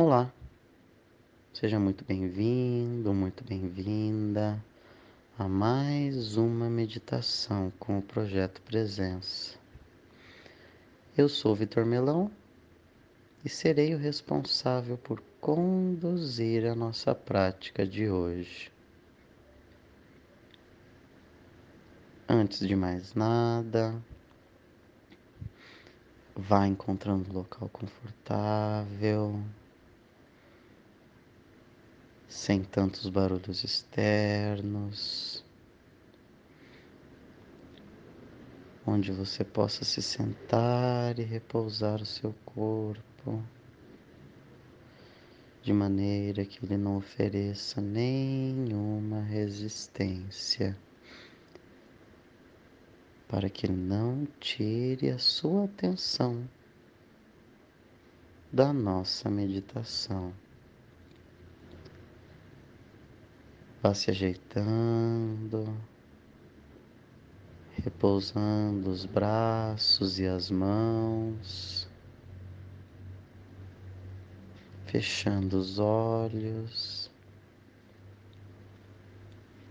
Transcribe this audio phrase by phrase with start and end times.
[0.00, 0.32] Olá,
[1.52, 4.64] seja muito bem-vindo, muito bem-vinda
[5.36, 9.58] a mais uma meditação com o projeto Presença.
[11.16, 12.30] Eu sou Vitor Melão
[13.44, 18.70] e serei o responsável por conduzir a nossa prática de hoje.
[22.28, 24.00] Antes de mais nada,
[26.36, 29.42] vá encontrando um local confortável
[32.38, 35.44] sem tantos barulhos externos,
[38.86, 43.42] onde você possa se sentar e repousar o seu corpo
[45.64, 50.78] de maneira que ele não ofereça nenhuma resistência,
[53.26, 56.48] para que ele não tire a sua atenção
[58.52, 60.32] da nossa meditação.
[63.80, 65.72] Vá se ajeitando,
[67.76, 71.88] repousando os braços e as mãos,
[74.84, 77.08] fechando os olhos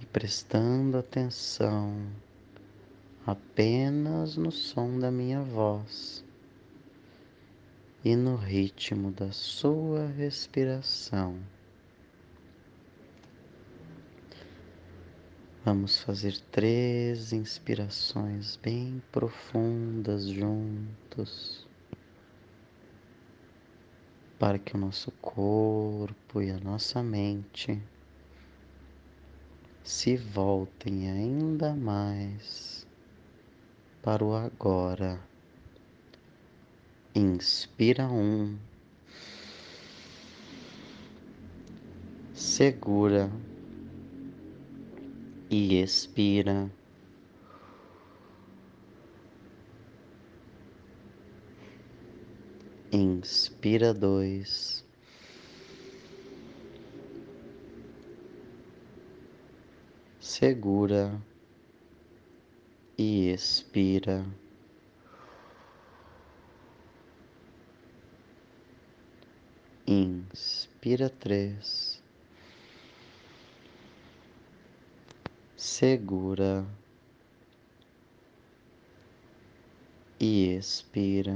[0.00, 1.94] e prestando atenção
[3.24, 6.24] apenas no som da minha voz
[8.04, 11.38] e no ritmo da sua respiração.
[15.64, 21.64] Vamos fazer três inspirações bem profundas juntos,
[24.40, 27.80] para que o nosso corpo e a nossa mente
[29.84, 32.84] se voltem ainda mais
[34.02, 35.20] para o agora.
[37.14, 38.58] Inspira um,
[42.34, 43.30] segura
[45.52, 46.72] e expira.
[52.90, 54.82] Inspira dois.
[60.18, 61.20] Segura
[62.96, 64.24] e expira.
[69.86, 71.91] Inspira três.
[75.72, 76.66] Segura
[80.20, 81.34] e expira.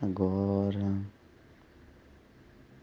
[0.00, 1.00] Agora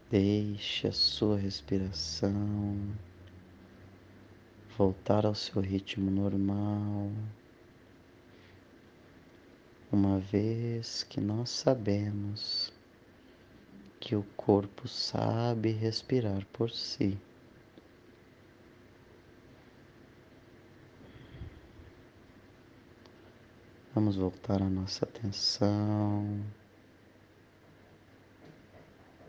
[0.08, 2.96] deixe a sua respiração
[4.78, 7.12] voltar ao seu ritmo normal
[9.92, 12.72] uma vez que nós sabemos
[13.98, 17.18] que o corpo sabe respirar por si.
[23.92, 26.40] Vamos voltar a nossa atenção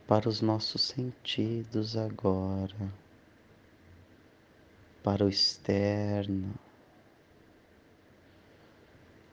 [0.08, 2.94] para os nossos sentidos agora,
[5.02, 6.54] para o externo,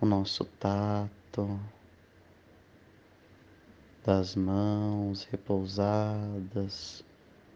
[0.00, 1.17] o nosso tato
[4.04, 7.04] das mãos repousadas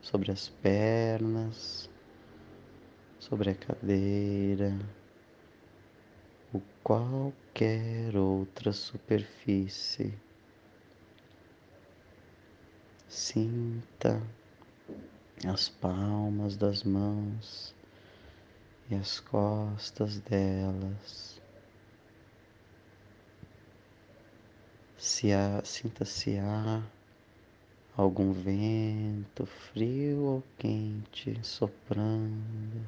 [0.02, 1.88] sobre as pernas,
[3.18, 4.78] sobre a cadeira
[6.52, 10.12] ou qualquer outra superfície.
[13.08, 14.22] Sinta
[15.46, 17.74] as palmas das mãos
[18.90, 21.41] e as costas delas.
[25.04, 26.80] Se há, sinta se há
[27.96, 32.86] algum vento frio ou quente soprando.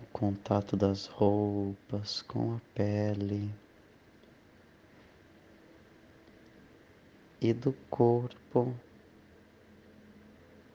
[0.00, 3.54] O contato das roupas com a pele
[7.42, 8.74] e do corpo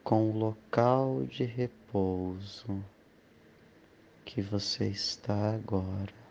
[0.03, 2.85] com o local de repouso
[4.23, 6.24] que você está agora.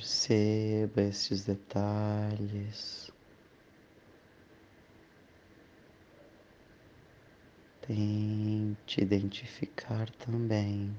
[0.00, 3.12] Perceba esses detalhes.
[7.82, 10.96] Tente identificar também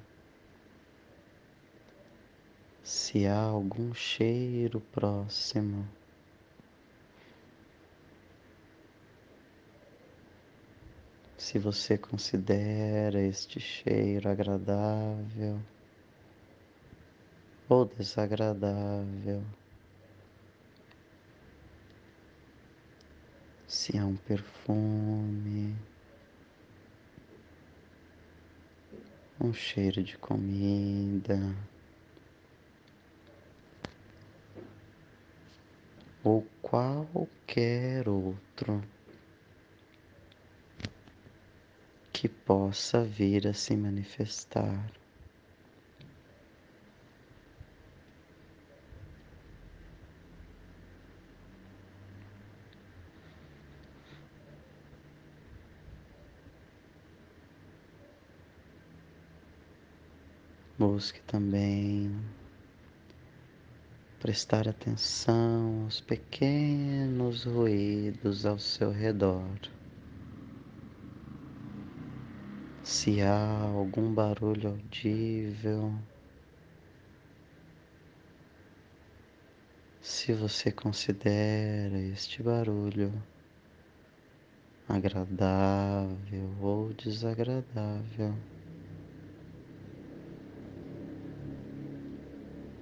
[2.83, 5.89] se há algum cheiro próximo.
[11.39, 15.59] Se você considera este cheiro agradável
[17.73, 19.41] ou desagradável,
[23.65, 25.73] se há um perfume,
[29.39, 31.39] um cheiro de comida,
[36.25, 38.81] ou qualquer outro
[42.11, 45.00] que possa vir a se manifestar.
[60.81, 62.11] Busque também
[64.19, 69.45] prestar atenção aos pequenos ruídos ao seu redor.
[72.83, 75.93] Se há algum barulho audível,
[80.01, 83.13] se você considera este barulho
[84.89, 88.33] agradável ou desagradável.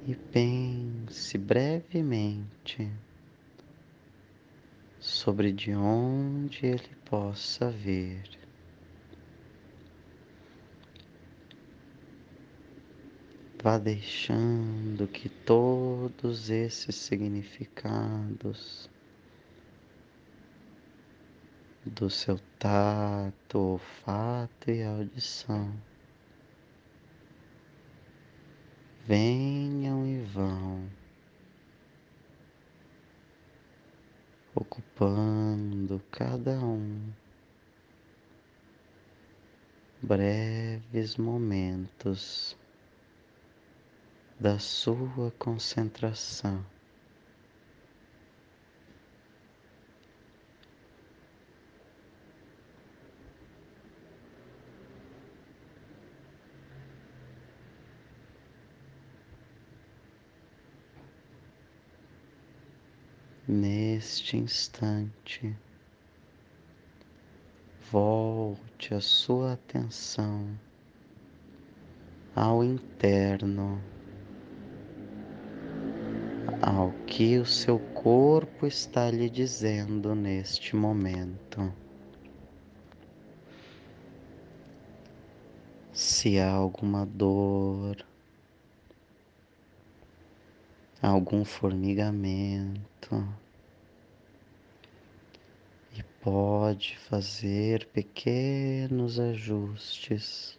[0.10, 2.92] E pense brevemente
[5.00, 8.28] sobre de onde ele possa vir.
[13.62, 18.90] Vá deixando que todos esses significados
[21.86, 25.72] do seu tato, olfato e audição
[29.10, 30.88] venham e vão,
[34.54, 37.12] ocupando cada um
[40.00, 42.56] breves momentos
[44.40, 46.64] da sua concentração.
[63.50, 65.58] Neste instante,
[67.92, 70.56] volte a sua atenção
[72.36, 73.82] ao interno,
[76.62, 81.74] ao que o seu corpo está lhe dizendo neste momento.
[85.92, 88.06] Se há alguma dor,
[91.02, 92.99] algum formigamento
[95.98, 100.58] e pode fazer pequenos ajustes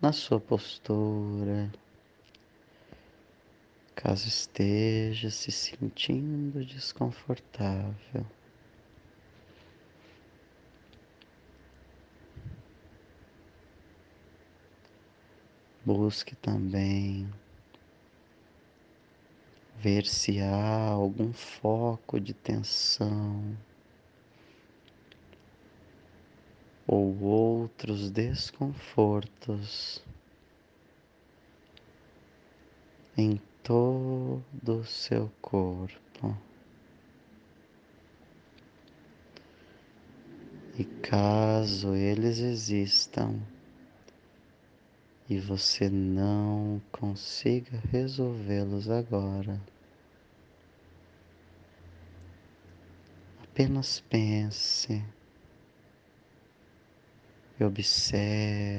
[0.00, 1.72] na sua postura,
[3.94, 8.26] caso esteja se sentindo desconfortável.
[15.84, 17.30] Busque também
[19.84, 23.54] ver se há algum foco de tensão
[26.86, 30.02] ou outros desconfortos
[33.14, 36.34] em todo o seu corpo.
[40.78, 43.38] E caso eles existam
[45.28, 49.60] e você não consiga resolvê-los agora,
[53.54, 55.00] Apenas pense
[57.60, 58.74] e observe-os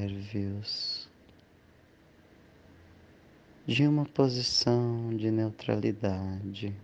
[3.65, 6.75] de uma posição de neutralidade.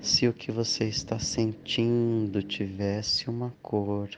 [0.00, 4.10] Se o que você está sentindo tivesse uma cor,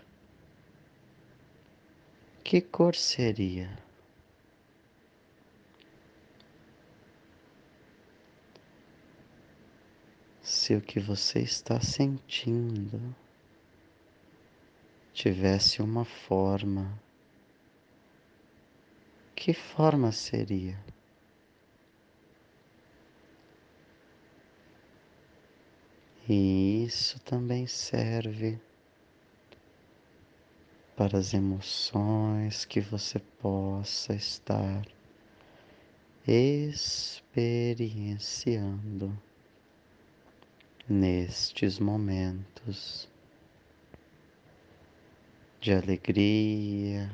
[2.42, 3.89] que cor seria?
[10.70, 13.12] Se o que você está sentindo
[15.12, 16.96] tivesse uma forma,
[19.34, 20.78] que forma seria?
[26.28, 28.60] E isso também serve
[30.94, 34.86] para as emoções que você possa estar
[36.28, 39.18] experienciando
[40.90, 43.08] nestes momentos
[45.60, 47.12] de alegria,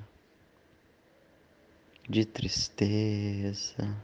[2.08, 3.94] de tristeza,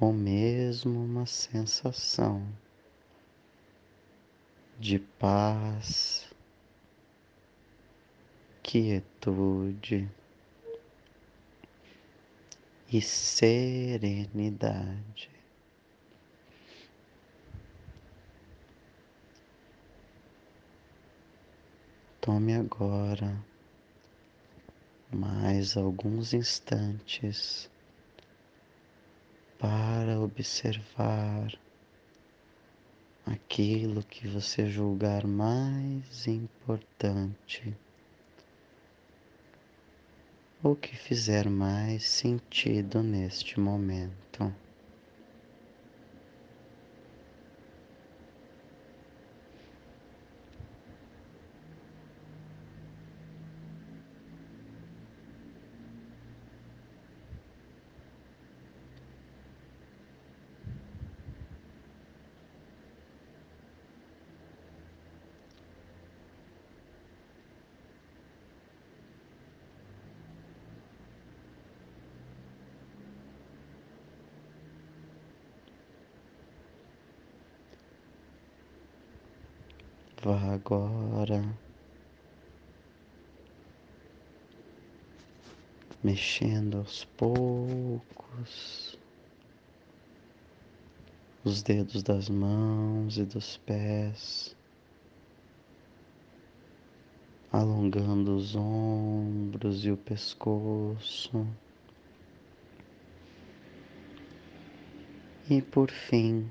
[0.00, 2.50] ou mesmo uma sensação
[4.80, 6.26] de paz,
[8.62, 10.08] quietude
[12.90, 15.37] e serenidade.
[22.28, 23.42] Tome agora
[25.10, 27.70] mais alguns instantes
[29.58, 31.58] para observar
[33.24, 37.74] aquilo que você julgar mais importante
[40.62, 44.54] ou que fizer mais sentido neste momento.
[80.20, 81.44] Vá agora.
[86.02, 88.98] Mexendo aos poucos.
[91.44, 94.56] Os dedos das mãos e dos pés,
[97.52, 101.46] alongando os ombros e o pescoço.
[105.48, 106.50] E por fim,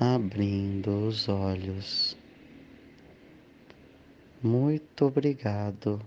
[0.00, 2.16] abrindo os olhos.
[4.42, 6.00] Muito obrigado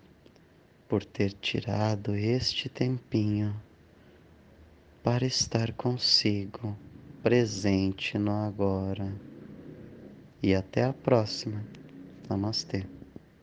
[0.90, 3.56] por ter tirado este tempinho
[5.04, 6.76] para estar consigo,
[7.22, 9.14] presente no agora.
[10.42, 11.64] E até a próxima.
[12.28, 12.88] Namastê.